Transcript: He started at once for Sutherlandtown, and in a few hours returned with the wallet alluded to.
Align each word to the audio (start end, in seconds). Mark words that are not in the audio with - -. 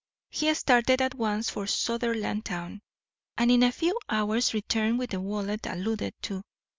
He 0.31 0.51
started 0.55 0.99
at 0.99 1.13
once 1.13 1.51
for 1.51 1.65
Sutherlandtown, 1.65 2.81
and 3.37 3.51
in 3.51 3.61
a 3.61 3.71
few 3.71 3.99
hours 4.09 4.51
returned 4.51 4.97
with 4.97 5.11
the 5.11 5.21
wallet 5.21 5.67
alluded 5.67 6.15
to. 6.23 6.41